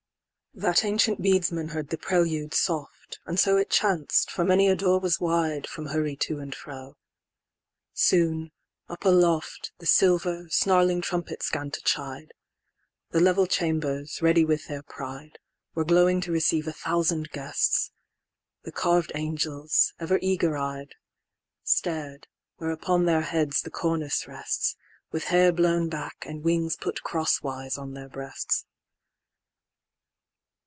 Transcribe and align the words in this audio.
IV.That 0.53 0.83
ancient 0.83 1.21
Beadsman 1.21 1.69
heard 1.69 1.91
the 1.91 1.97
prelude 1.97 2.53
soft; 2.53 3.19
And 3.25 3.39
so 3.39 3.55
it 3.55 3.69
chanc'd, 3.69 4.29
for 4.29 4.43
many 4.43 4.67
a 4.67 4.75
door 4.75 4.99
was 4.99 5.17
wide, 5.17 5.65
From 5.65 5.85
hurry 5.85 6.17
to 6.27 6.39
and 6.39 6.53
fro. 6.53 6.97
Soon, 7.93 8.51
up 8.89 9.05
aloft, 9.05 9.71
The 9.77 9.85
silver, 9.85 10.49
snarling 10.49 10.99
trumpets 10.99 11.49
'gan 11.49 11.71
to 11.71 11.81
chide:The 11.83 13.21
level 13.21 13.47
chambers, 13.47 14.21
ready 14.21 14.43
with 14.43 14.67
their 14.67 14.83
pride, 14.83 15.39
Were 15.73 15.85
glowing 15.85 16.19
to 16.19 16.33
receive 16.33 16.67
a 16.67 16.73
thousand 16.73 17.29
guests:The 17.29 18.73
carved 18.73 19.13
angels, 19.15 19.93
ever 20.01 20.19
eager 20.21 20.57
eyed, 20.57 20.95
Star'd, 21.63 22.27
where 22.57 22.71
upon 22.71 23.05
their 23.05 23.21
heads 23.21 23.61
the 23.61 23.71
cornice 23.71 24.27
rests, 24.27 24.75
With 25.13 25.23
hair 25.23 25.53
blown 25.53 25.87
back, 25.87 26.25
and 26.27 26.43
wings 26.43 26.75
put 26.75 27.03
cross 27.03 27.41
wise 27.41 27.77
on 27.77 27.93
their 27.93 28.09
breasts. 28.09 28.65